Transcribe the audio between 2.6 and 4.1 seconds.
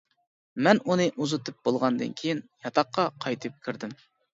ياتاققا قايتىپ كىردىم.